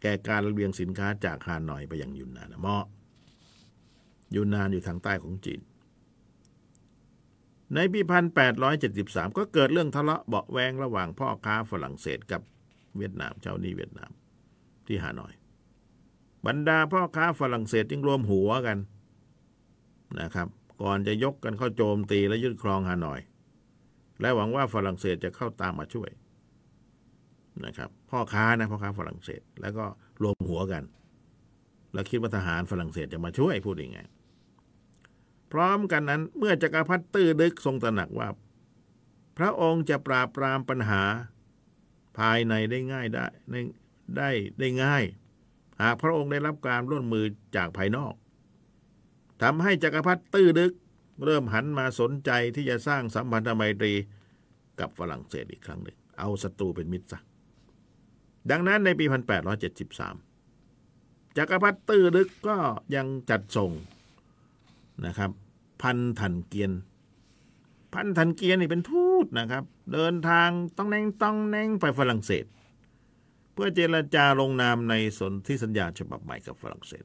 [0.03, 2.85] แก่การระเบียงสินค้าจากฮานอยไปยังยุนนานเหมาะ
[4.35, 5.61] ยุนนานอยู่ทางใต้ของจีน
[7.74, 8.00] ในปี
[8.68, 12.42] 1873 ก็เกิดเรื่องทะเลาะเบาแวงระหว่างพ่อค้าฝรั่งเศสกับ
[12.96, 14.11] เวียดนามเจ้าหนี้เวียดนาม
[14.87, 15.33] ที่ฮานอย
[16.46, 18.78] บรรดาพ่อค้าฝรั่งเศสจึงรวมหัวกัน
[20.20, 20.48] นะครับ
[20.83, 23.20] ก่อนจะยกกันเข้าโจมตีและยึดครองฮานอย
[24.20, 26.11] และหวังว่าฝรั่งเศสจะเข้าตามมาช่วย
[27.64, 29.85] นะครับพ่อค้านะพ่อค้าฝรั่งเศส แล้วก็
[30.22, 30.83] รวมหัวกัน
[31.92, 34.00] แล้วคิดว่าทหารฝรั่งเศสจะมาช่วยพูดยังไง
[35.53, 38.29] พร้อมกันนั้นเมื่อจักรพรรดิตื้อดึกทรงตระหนักว่า
[39.39, 41.03] พระองค์จะปราบปรามปัญหา
[42.19, 43.61] ภายในได้ง่ายได้ได้
[44.17, 45.05] ได้ได้ง่าย
[45.83, 48.15] หากพระองค์ได้รับการร่วมมือจากภายนอก
[49.43, 50.73] ทำให้จักรพรรดิตื้อดึก
[51.25, 53.93] เริ่มหันมาสนใจที่จะสร้างสัมพันธไมตรี
[54.81, 57.21] กับฝรั่งเศสอีกครั้งหนึ่ง เอาศัตรูเป็นมิตรซะ
[58.51, 59.05] ดังนั้นในปี
[59.81, 62.57] 1873 จักรพรรดิตื้อดึกก็
[62.97, 63.73] ยังจัดส่ง
[65.07, 65.31] นะครับ
[65.83, 66.73] พันถันเกียน
[67.95, 72.45] พันถันเกียนนี่เป็นทูตนะครับ เดินทางต้องแนงต้องแนงไปฝรั่งเศส
[73.53, 77.05] เพื่อเจรจาลงนามในสนธิสัญญาฉบับใหม่กับฝรั่งเศส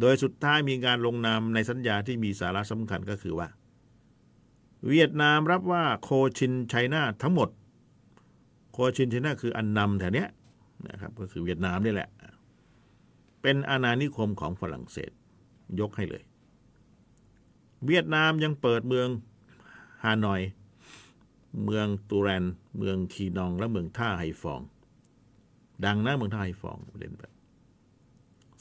[0.00, 3.48] โดยสุดท้ายมีการลงนามในสัญญาที่มีสาระสำคัญก็คือว่า
[4.88, 7.48] เวียดนามรับว่าโคชินไชน่าทั้งหมด
[8.72, 10.28] โคชินไชน่าคืออันนำแถวเนี้ย
[10.88, 12.08] นะครับก็คือเวียดนามนี่แหละ
[13.42, 15.10] เป็นอาณานิคมของฝรั่งเศส
[15.80, 16.22] ยกให้เลย
[17.86, 19.08] เวียดนามยังเปิดเมือง
[20.04, 20.42] ฮานอย
[21.64, 22.44] เมืองตูแรน
[22.78, 24.60] เมืองคีนองและเมืองท่าไฮฟอง
[25.84, 27.22] ดังนะเมืองท่าไฮฟองเล่นไป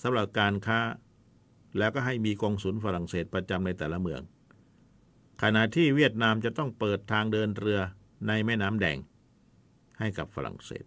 [0.01, 0.79] สำหรับการค้า
[1.77, 4.21] แล้วก็ให้มีกองสุลฝรั่งเศสประจำในแต่ละเมือง
[5.43, 7.79] ขณะที่เวียดนามจะต้องเปิดทางเดินเรือ
[8.27, 8.97] ในแม่น้ำแดง
[9.99, 10.85] ให้กับฝรั่งเศส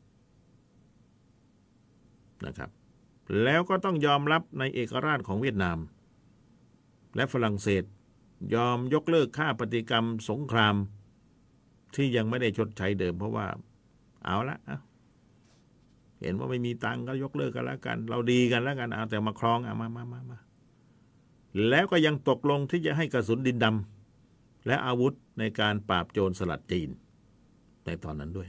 [2.47, 2.71] นะครับ
[3.43, 5.79] แล้วก็ต้องยอมรับในเอกราชของเวียดนาม
[7.17, 7.85] และฝรั่งเศส
[8.55, 10.77] ยอมยกเลิกค่าปฏิกรรมสงคราม
[11.95, 13.47] ที่ยังไม่ได้ชดใช้เดิม เพราะว่า
[14.25, 14.59] เอาละ
[16.21, 20.39] เห็นว่าไม่มีตังก็ยกเลิกกันแล้วกัน เราดีกันแล้วกันเอาแต่มาครองเอามามามามา
[21.69, 26.89] แล้วก็ยังตกลงที่จะให้กระสุนดินดำและอาวุธในการปราบโจรสลัดจีน
[27.85, 28.49] ในตอนนั้นด้วย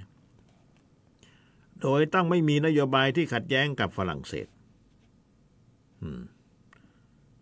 [1.82, 4.48] โดยต้องไม่มีนโยบายที่ขัดแย้งกับฝรั่งเศส
[6.02, 6.22] อืม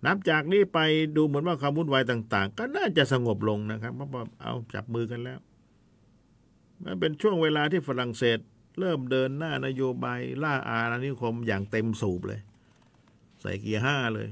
[0.05, 0.79] นับจากนี้ไป
[1.15, 5.39] ดูเหมือนว่าความวุ่นวายต่าง ๆ ก็น่าจะสงบลงนะครับ เพราะว่าเอาจับมือกันแล้ว
[6.83, 8.39] มันเป็นช่วงเวลาที่ฝรั่งเศส
[8.79, 12.41] เริ่มเดินหน้านโยบายล่าอาณานิคมอย่างเต็มสูบเลย
[13.41, 14.27] ใส่เกียร์ห้าเลย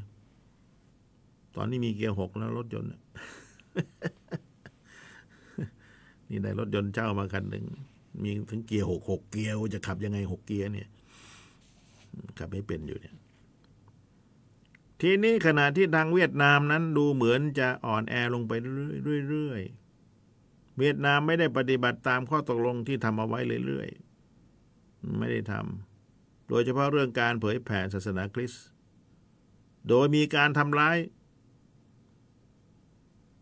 [1.56, 2.90] ตอนนี้มีเกียร์หกแล้วรถยนต์
[6.30, 7.66] นี่ได้รถยนต์เจ้ามาคันหนึ่ง
[8.24, 10.90] มีถึงเกียร์หกหกเกียร์จะขับยังไงหกเกียร์เนี่ย
[12.40, 13.16] ขับไม่เป็นอยู่เนี่ย
[15.02, 28.66] ทีนี้ขณะที่ทางเวียดนามนั้นดูเหมือนจะอ่อนแอลงไปเรื่อยๆ เวียดนามไม่ได้ปฏิบัติตามข้อตกลงที่ทำเอาไว้เรื่อยๆ ไม่ได้ทำ โดยเฉพาะเรื่องการเผยแผ่ศาสนาคริสต์
[29.90, 30.98] โดยมีการทำร้าย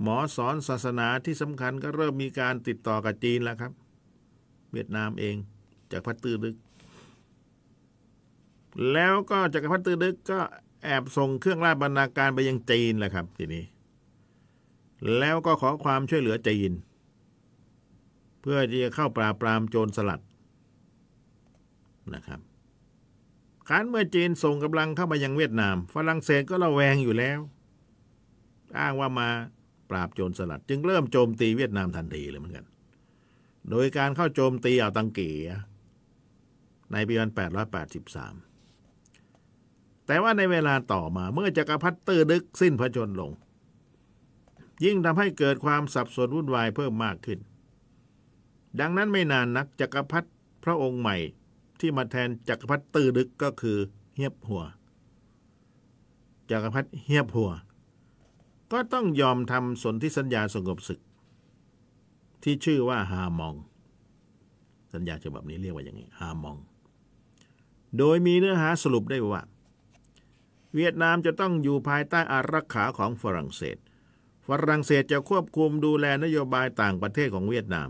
[0.02, 3.72] หมอสอนศาสนาที่สำคัญก็เริ่มมีการติดต่อกับจีนแล้วครับ
[4.72, 5.36] เวียดนามเอง
[5.92, 6.56] จากพัตตือดึก
[8.94, 10.40] แล้วก็จากพัตตือดึกก็
[10.86, 13.64] แอบส่งเครื่องราชบรรณาการไปยังจีนแหละครับ ทีนี้
[15.18, 16.72] แล้วก็ขอความช่วยเหลือจีน
[18.42, 20.22] เพื่อที่จะเข้าปราบปรามโจรสลัด
[22.14, 22.40] นะครับ
[23.68, 27.40] ครั้นเมื่อจีนส่งกำลังเข้ามายังเวียดนาม ฝรั่งเศสก็ระแวงอยู่แล้ว
[28.80, 29.30] อ้างว่ามา
[29.90, 32.66] ปราบโจรสลัด จึงเริ่มโจมตีเวียดนามทันทีเลยเหมือนกัน
[33.70, 35.50] โดยการเข้าโจมตีอ่าวตังเกีย
[36.92, 38.45] ในปี 1883
[40.08, 43.32] แต่ว่าในเวลาต่อมาเมื่อจักรพรรดิตื้อดึกสิ้นพระชนลง
[44.86, 47.40] ยิ่งทำให้เกิดความสับสนวุ่นวายเพิ่มมากขึ้น
[48.80, 50.30] ดังนั้นไม่นานนักจักรพรรดิ
[50.64, 51.18] พระองค์ใหม่
[51.80, 53.78] ที่มาแทนจักรพรรดิตื้อดึกก็คือ
[54.16, 54.64] เฮียบหัว
[56.52, 57.52] จักรพรรดิเฮียบหัว
[58.72, 61.00] ก็ต้องยอมทำสนธิสัญญาสงบศึก
[62.44, 63.56] ที่ชื่อว่าฮามอง
[64.94, 66.58] สัญญาฉบับนี้เรียกว่าอย่างนี้ฮามอง
[67.98, 69.44] โดยมีเนื้อหาสรุปได้ว่า
[70.76, 73.78] เวียดนามจะต้องอยู่ภายใต้อารักขาของฝรั่งเศส
[74.48, 77.90] ฝรั่งเศสจะควบคุมดูแลนโยบายต่างประเทศของเวียดนาม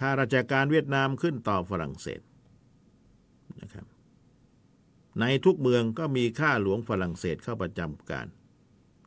[0.00, 2.20] ข้าราชการเวียดนามขึ้นต่อฝรั่งเศส
[3.60, 3.86] นะครับ
[5.20, 8.26] ในทุกเมืองก็มีข้าหลวงฝรั่งเศสเข้าประจำการ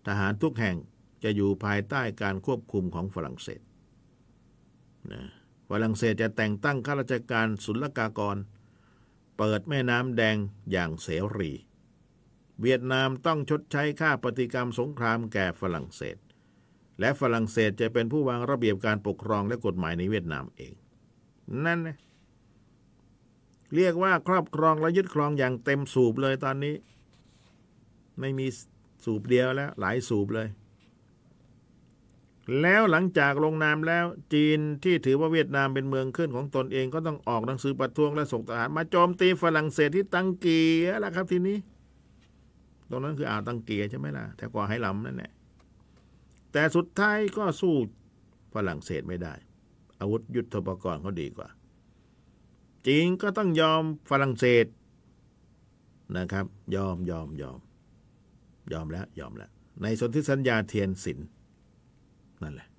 [0.07, 0.77] ทหารทุกแห่ง
[1.23, 3.61] จะอยู่ภายใต้การควบคุมของฝรั่งเศส
[5.11, 5.23] นะ
[5.69, 8.37] ฝรั่งเศสจะแต่งตั้งข้าราชการศุลกากร
[9.37, 10.37] เปิดแม่น้ำแดง
[10.71, 11.51] อย่างเสรี
[12.61, 16.17] เวียดนามต้องชดใช้ค่าปฏิกรรมสงครามแก่ฝรั่งเศส
[16.99, 20.73] และฝรั่งเศสจะเป็นผู้วางระเบียบการปกครองและกฎหมายในเวียดนามเอง
[21.65, 21.97] นั่นนะ
[23.75, 26.75] เรียกว่าครอบครองและยึดครองอย่างเต็มสูบเลยตอนนี้
[28.19, 28.47] ไม่มี
[29.03, 30.47] สูบเดียวแล้ว หลายสูบเลย
[32.61, 41.57] แล้วหลังจากลงนามแล้วจีนที่ถือว่าเวียดนามเป็นเมืองขึ้นของตนเองก็ต้องออกหนังสือประท้วงและส่งทหารมาโจมตีฝรั่งเศสที่ตังเกียแล้วครับทีนี้
[42.89, 45.31] ตรงนั้นคืออ่าวตังเกียใช่ไหมล่ะแถวกว่าไหหลำนั่นแหละ
[46.51, 47.75] แต่สุดท้ายก็สู้
[48.53, 49.33] ฝรั่งเศสไม่ได้
[49.99, 51.47] อาวุธยุทโธปกรณ์เขาดีกว่า
[52.87, 54.65] จีนก็ต้องยอมฝรั่งเศส
[56.17, 56.45] นะครับ
[56.75, 57.59] ยอมยอมยอม
[58.73, 61.19] ยอมแล้วยอมแล้ว ในสนธิสัญญาเทียนสิน
[62.43, 62.69] นั่นแหละ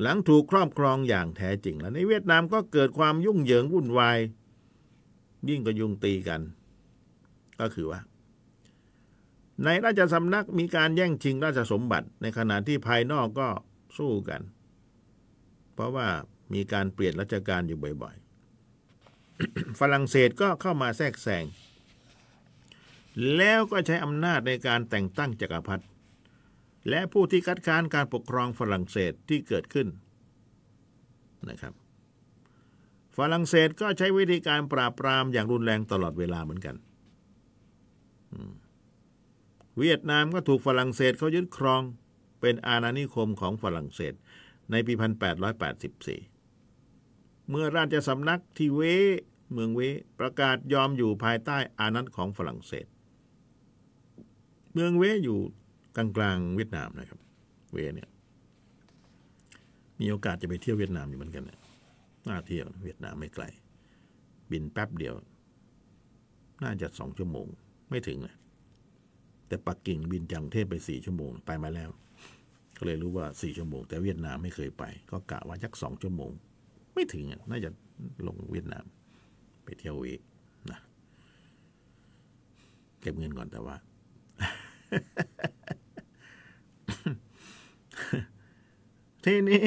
[0.00, 4.18] หลังถูกครอบครองอย่างแท้จริงแล้ว ในเวียดนามก็เกิดความยุ่งเหยิงวุ่นวาย
[5.48, 6.40] ยิ่งก็ยุ่งตีกัน
[7.60, 8.00] ก็คือว่า
[9.64, 13.48] ในราชสำนักมีการแย่งชิงราชสมบัติ ในขณะที่ภายนอกก็
[13.98, 14.42] สู้กัน
[15.74, 16.08] เพราะว่า
[16.54, 21.44] มีการเปลี่ยนราชการอยู่บ่อยๆ ฝรั่งเศสก็เข้ามาแทรกแซง
[23.36, 25.84] แล้วก็ใช้อำนาจในการแต่งตั้งจักรพรรดิ
[26.90, 29.88] และผู้ที่คัดค้านการปกครองฝรั่งเศสที่เกิดขึ้น
[31.48, 31.74] นะครับ
[33.18, 36.76] ฝรั่งเศสก็ใช้วิธีการปราบปรามอย่างรุนแรงตลอดเวลาเหมือนกัน
[39.78, 41.82] เวียดนามก็ถูกฝรั่งเศสเขายึดครอง
[42.40, 44.14] เป็นอาณานิคมของฝรั่งเศส
[44.70, 44.92] ในปี
[46.62, 48.80] 1884 เมื่อราชสำนักที่เว
[49.52, 49.80] เมืองเว
[50.20, 52.86] ประกาศยอมอยู่ภายใต้อานัตของฝรั่งเศส
[54.72, 55.38] เมืองเวอยู่
[55.96, 57.20] กลางกลางเวียดนามนะครับ
[57.72, 58.08] เวเนี่ย
[60.00, 61.58] มีโอกาสจะไปเที่ยวเวียดนามอยู่เหมือนกันนะ
[62.28, 63.44] น่าเที่ยวเวียดนามไม่ไกล
[64.50, 65.14] บินแป๊บเดียว
[66.62, 67.46] น่าจะสองชั่วโมง
[67.90, 68.34] ไม่ถึงนะ
[69.48, 71.90] แต่ปักกิ่งบินจังเทพไปสี่ชั่วโมงไปมาแล้ว
[72.78, 76.30] ก็เลยรู้ว่าสี่ชั่วโมง แต่เวียดนามไม่เคยไป ก็กะว่าสักสองชั่วโมง
[76.94, 77.70] ไม่ถึงน่าจะ
[78.26, 78.84] ลงเวียดนาม
[79.64, 80.04] ไปเที่ยวเว
[80.70, 80.80] นะ
[83.00, 83.76] เก็บเงินก่อนแต่ว่า
[89.24, 89.64] ทีนี้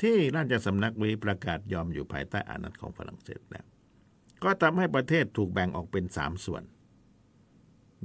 [0.00, 3.66] ที่ราชสำนักวีประกาศยอมอยู่ภายใต้อานัตของฝรั่งเศสแล้ว
[4.42, 6.62] ก็ทำให้ประเทศถูกแบ่งออกเป็นสามส่วน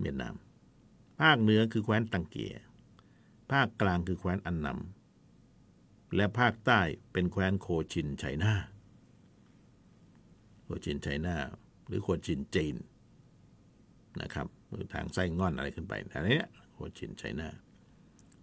[0.02, 0.36] เวียดนาม
[1.22, 2.54] ภาคเหนือคือแคว้นตังเกีย
[3.52, 6.82] ภาคกลางคือแคว้นอันนำและภาคใต้
[7.12, 8.54] เป็นแคว้นโคชินไชน่า
[10.64, 11.36] โคชินไชน่า
[11.88, 12.76] หรือโคชินจีน
[14.22, 14.48] นะครับ
[14.94, 16.42] ทางไส้ง่อนอะไรขึ้นไปอันนี้
[16.74, 17.50] โคชินไชน่า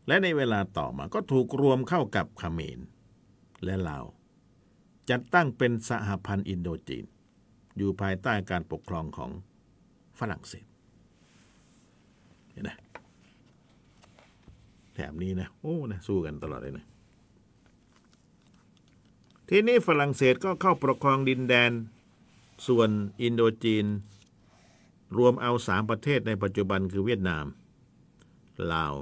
[0.07, 2.79] และในเวลาต่อมาก็ถูกรวมเข้ากับเขมร
[3.64, 4.05] และลาว
[5.11, 7.05] จัดตั้งเป็นสหพันธ์อินโดจีน
[7.77, 9.31] อยู่ภายใต้การปกครองของ
[10.19, 10.66] ฝรั่งเศส
[12.57, 12.71] เห็นไหม
[14.95, 16.87] แถบนี้นะโอ้นะสู้กันตลอดเลยนะ
[19.49, 21.71] ทีนี้ฝรั่งเศสก็เข้าปกครองดินแดน
[22.66, 22.90] ส่วน
[23.23, 23.87] อินโดจีน
[25.19, 27.47] รวมเอาสามประเทศในปัจจุบันคือเวียดนาม
[28.73, 28.95] ลาว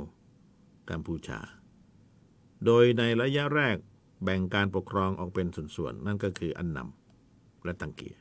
[0.91, 1.41] กัมพูชา
[2.65, 3.77] โดยในระยะแรก
[4.23, 8.17] แบ่งการปกครองออกเป็นส่วนๆ นั่นก็คืออันนำและตังเกีย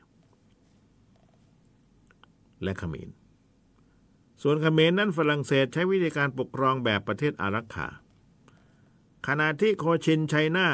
[2.62, 3.08] และเขมร
[4.42, 7.88] ส่วนเขมรนั้นฝรั่งเศสใช้วิธีการปกครองแบบประเทศอารักขา
[9.26, 10.68] ขณะที่โคชินไชน่า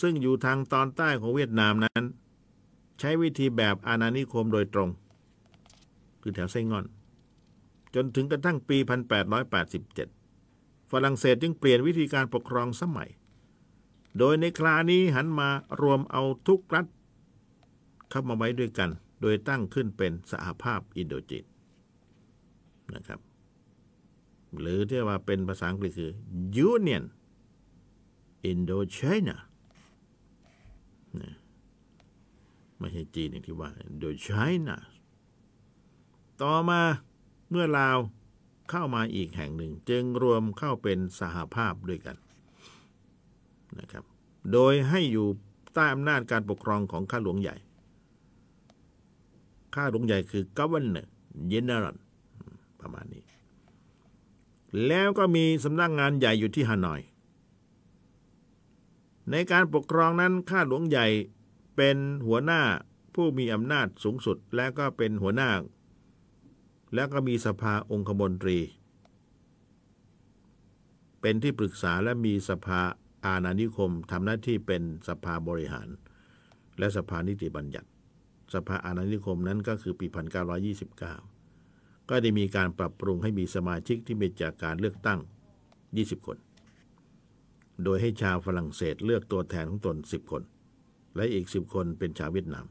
[0.00, 2.04] ซึ่งอยู่ทางตอนใต้ของเวียดนามนั้น
[3.00, 4.90] ใช้วิธีแบบอาณานิคมโดยตรง
[6.20, 6.84] คือแถวไส้งอน
[7.94, 8.76] จนถึงกระทั่งปี
[10.04, 13.10] 1887 ฝรั่งเศสจึงเปลี่ยนวิธีการปกครองสมัย
[14.18, 15.48] โดยในครานี้หันมา
[15.82, 16.86] รวมเอาทุกรัฐ
[18.10, 21.44] เข้ามาไว้ด้วยกัน โดยตั้งขึ้นเป็นสหภาพอินโดจีน
[22.94, 23.20] นะครับ
[24.60, 26.12] หรือที่ว่าเป็นภาษาอังกฤษคือ
[26.70, 27.04] Union
[28.50, 29.36] Indochina
[32.78, 34.76] ไม่ใช่จีนอย่างที่ว่า Indochina
[36.42, 36.80] ต่อมา
[37.50, 37.98] เมื่อลาว
[38.70, 42.16] เข้ามาอีกแห่งหนึ่ง จึงรวมเข้าเป็นสหภาพด้วยกัน
[43.78, 44.04] นะครับ
[44.52, 45.26] โดยให้อยู่
[45.74, 47.56] ใต้อำนาจการปกครองของข้าหลวงใหญ่
[49.74, 51.06] ข้าหลวงใหญ่คือ Governor
[51.52, 51.96] General
[52.80, 53.24] ประมาณนี้
[54.86, 57.00] แล้วก็มีสำนักงงานใหญ่อยู่ที่ฮานอย
[59.30, 61.06] ในการปกครองนั้นข้าหลวงใหญ่
[61.76, 62.62] เป็นหัวหน้า
[63.14, 65.50] ผู้มีอำนาจสูงสุด และก็เป็นหัวหน้า
[66.94, 68.58] แล้วก็มีสภาองคมนตรี
[71.20, 72.80] เป็นที่ปรึกษาและมีสภา
[73.24, 75.88] อาณานิคมทำหน้าที่เป็นสภาบริหาร
[76.78, 77.88] และสภานิติบัญญัติ
[78.54, 80.06] สภาอาณานิคมนั้นก็คือปี
[80.72, 81.35] 1929
[82.08, 85.20] ก็ได้มีการปรับปรุงให้มีสมาชิกที่มาจากการเลือกตั้ง
[85.72, 86.38] 20 คน
[87.84, 90.42] โดยให้ชาวฝรั่งเศสเลือกตัวแทนของตน 10 คน
[91.16, 92.66] และอีก 10 คนเป็นชาวเวียดนาม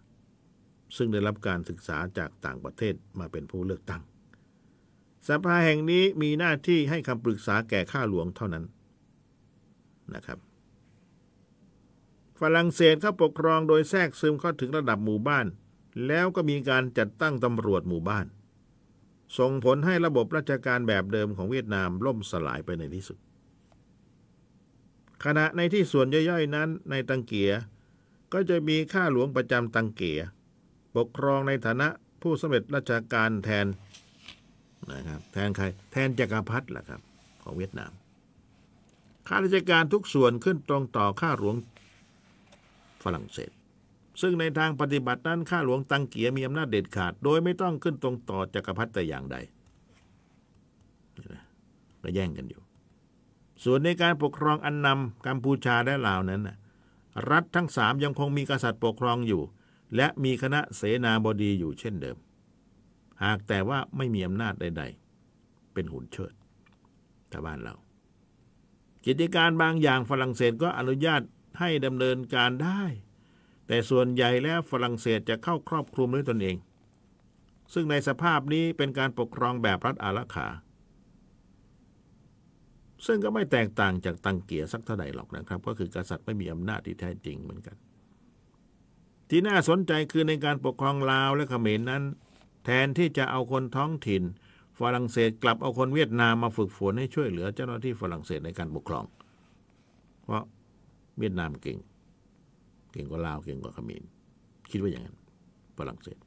[0.98, 4.02] ซึ่งได้รับการศึกษาจากต่างประเทศมาเป็นผู้เลือกตั้ง
[5.28, 8.65] สภาแห่งนี้มีหน้าที่ให้คำปรึกษาแก่ข้าหลวงเท่านั้น
[10.15, 10.39] นะครับ
[12.39, 15.45] ฝรั่งเศสเขาปกครองโดยแทรกซึมเข้าถึงระดับหมู่บ้าน
[16.08, 18.26] แล้วก็มีการจัดตั้งตำรวจหมู่บ้าน
[19.38, 23.18] ส่งผลให้ระบบราชการแบบเดิมของเวียดนามล่มสลายไปในที่สุด
[25.26, 27.52] ขณะในที่ส่วนย่อยๆนั้นในตังเกีย
[28.34, 30.20] ก็จะมีข้าหลวงประจำตังเกีย
[30.96, 31.88] ปกครองในฐานะ
[32.22, 33.68] ผู้สำเร็จราชการแทน
[34.92, 37.02] นะครับแทนใครแทนจักรพรรดิล่ะครับ
[37.44, 37.92] ของเวียดนาม
[39.28, 41.56] ข้าราชการทุกส่วนขึ้นตรงต่อข้าหลวง
[43.04, 43.52] ฝรั่งเศส
[44.21, 49.38] ซึ่งในทางปฏิบัตินั้นข้าหลวงตังเกียมีอำนาจเด็ดขาด โดยไม่ต้องขึ้นตรงต่อจักรพรรดิแต่อย่างใด
[52.01, 52.62] ก็แย่งกันอยู่
[53.63, 56.41] ส่วนในการปกครองอันนำกัมพูชาและลาวนั้น
[57.30, 59.41] รัฐทั้งสามยังคงมีกษัตริย์ปกครองอยู่
[59.95, 62.17] และมีคณะเสนาบดีอยู่เช่นเดิม
[63.23, 64.84] หากแต่ว่าไม่มีอำนาจใด
[65.30, 66.34] ๆ เป็นหุ่นเชิด
[67.30, 67.75] แต่บ้านเรา
[69.06, 71.21] กิจการบางอย่างฝรั่งเศสก็อนุญาต
[71.60, 72.84] ให้ดำเนินการได้
[73.67, 76.58] แต่ส่วนใหญ่แล้วฝรั่งเศสจะเข้าครอบคลุมด้วยตนเอง
[77.73, 80.47] ซึ่งในสภาพนี้เป็นการปกครองแบบรัฐอารักขา
[83.06, 87.75] ซึ่งก็ไม่แตกต่างจากตังเกียสักเท่าใดหรอกนะครับ ก็คือกษัตริย์ไม่มีอำนาจที่แท้จริงเหมือนกัน
[89.30, 92.04] ที่น่าสนใจคือในการปกครองลาวและเขมรนั้น
[92.65, 94.23] แทนที่จะเอาคนท้องถิ่น
[94.80, 99.06] ฝรั่งเศสกลับเอาคนเวียดนามมาฝึกฝนให้ช่วยเหลือเจ้าหน้าที่ฝรั่งเศสในการปกครอง
[100.23, 100.43] เพราะ
[101.19, 101.78] เวียดนามเก่ง
[102.96, 104.04] เก่งกว่าลาวเก่งกว่าเขมร
[104.72, 105.18] คิดว่าอย่างนั้น
[105.78, 106.18] ฝรั่งเศส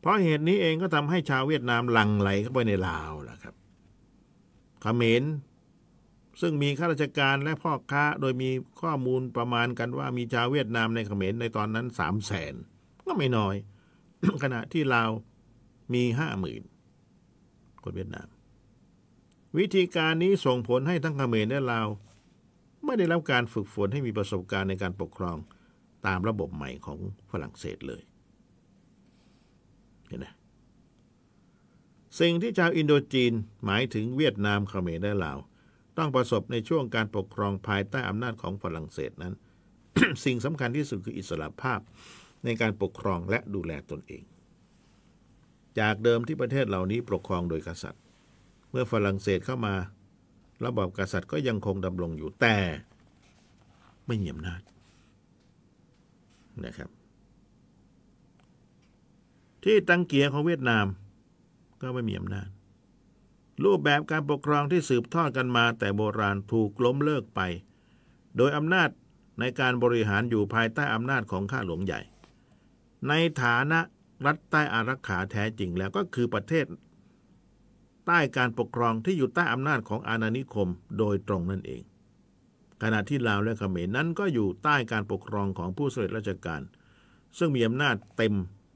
[0.00, 3.54] เพราะเหตุนี้เองก็ทำให้ชาวเวียดนามหลั่งไหลเข้าไปในลาวแหละครับ
[4.82, 5.22] เขมร
[6.40, 8.50] ซึ่งมีข้าราชการและพ่อค้า โดยมี
[8.80, 12.54] ข้อมูลประมาณกันว่ามีชาวเวียดนามในเขมรในตอนนั้นสามแสน
[13.06, 13.54] ก็ไม่น้อย
[14.42, 15.10] ขณะที่ลาว
[15.94, 16.62] มีห้าหมื่น
[17.82, 18.28] คนเวียดนาม
[19.58, 21.88] วิธีการนี้ส่งผลให้ทั้งเขมรและลาว
[22.84, 25.36] ไม่ได้รับการฝึกฝนให้มีประสบการณ์ในการปกครอง
[26.06, 26.98] ตามระบบใหม่ของ
[27.30, 28.02] ฝรั่งเศสเลย
[30.08, 30.26] เห็นไหม
[32.20, 33.32] สิ่งที่ชาวอินโดจีน
[33.64, 35.38] หมายถึงเวียดนามเขมรและลาว
[35.98, 39.34] ต้องประสบในช่วงการปกครองภายใต้อำนาจของฝรั่งเศสนั้น
[40.24, 41.80] สิ่งสำคัญที่สุดคืออิสระภาพ
[42.44, 44.22] ในการปกครองและดูแลตนเอง
[45.80, 48.02] จากเดิมที่ประเทศเหล่านี้ปกครองโดยกษัตริย์
[48.70, 49.74] เมื่อฝรั่งเศสเข้ามา
[50.64, 52.56] ระบอบกษัตริย์ก็ยังคงดำรงอยู่แต่
[54.06, 54.60] ไม่มีอำนาจ
[56.64, 56.90] นะครับ
[59.64, 60.86] ที่ตังเกียของเวียดนาม
[61.82, 62.48] ก็ไม่มีอำนาจ
[63.64, 67.40] รูปแบบการปกครองที่สืบทอดกันมาแต่โบราณถูกล้มเลิกไป
[68.36, 68.90] โดยอำนาจ
[69.40, 72.00] ในการบริหารอยู่ภายใต้อำนาจของข้าหลวงใหญ่
[73.08, 73.80] ในฐานะ
[74.26, 76.64] รัฐใต้อารักขาแท้จริงแล้วก็คือประเทศ
[78.06, 81.82] ใต้การปกครองที่อยู่ใต้อำนาจของอาณานิคมโดยตรงนั่นเอง
[82.82, 86.62] ขณะที่ลาวและเขมรนั้นก็อยู่ใต้การปกครองของผู้สำเร็จราชการ
[87.38, 88.34] ซึ่งมีอำนาจเต็ม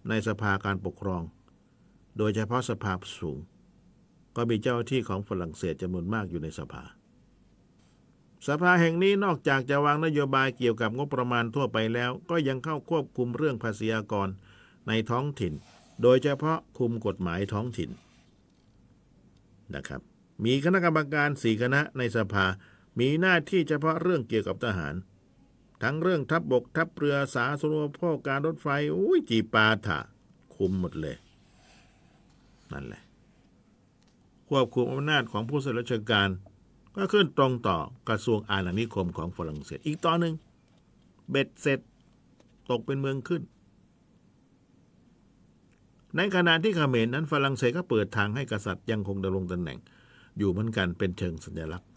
[0.08, 1.22] ในสภาการปกครอง
[2.18, 3.38] โดยเฉพาะสภาสูง
[4.36, 6.84] ก็มีเจ้าที่ของฝรั่งเศสจำนวนมากอยู่ในสภา
[8.46, 14.28] สภาแห่งนี้นอกจากจะวางนโยบายเกี่ยวกับงบประมาณทั่วไปแล้ว ก็ยังเข้าควบคุมเรื่องภาษีอากร
[14.88, 15.52] ในท้องถิ่น
[16.02, 17.90] โดยเฉพาะคุมกฎหมายท้องถิ่น
[19.74, 20.00] นะครับ
[20.44, 22.46] มีคณะกรรมการสี่คณะในสภา
[22.98, 24.94] มีหน้าที่เฉพาะเรื่องเกี่ยวกับทหาร
[25.82, 29.98] ทั้งเรื่องทัพบบกทัพเรือสาธารณูปโภคการรถไฟอุ้ยจีปาถะ
[30.54, 31.16] คุมหมดเลย
[32.72, 33.02] นั่นแหละ
[34.48, 36.28] ควบคุมอำนาจของผู้สรราชการ
[36.96, 40.34] ก็ขึ้นตรงต่อกระทรวงอาณานิคมของฝรั่งเศสอีกต่อหนึ่ง
[41.30, 41.80] เบ็ดเสร็จ
[42.70, 43.42] ตกเป็นเมืองขึ้น
[46.16, 49.78] ในขณะที่เขมรนั้นฝรั่งเศสก็เปิดทางให้กษัตริย์ยังคงดำรงตำแหน่ง
[50.38, 51.88] อยู่เหมือนกันเป็นเชิงสัญลักษณ์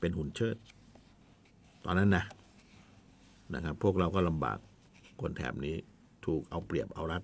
[0.00, 0.56] เป็นหุ่นเชิด
[1.84, 2.24] ตอนนั้นนะ
[3.54, 4.58] นะครับ พวกเราก็ลำบาก
[5.20, 5.76] คนแถบนี้
[6.26, 7.22] ถูกเอาเปรียบเอารัด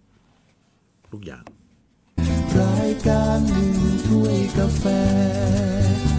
[1.12, 1.44] ทุกอย่าง
[2.58, 3.72] รายการหนึ่ง
[4.06, 4.84] ถ้วยกาแฟ